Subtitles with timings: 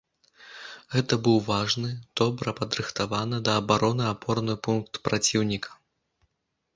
[0.93, 1.91] Гэта быў важны,
[2.21, 5.71] добра падрыхтаваны да абароны апорны пункт праціўніка.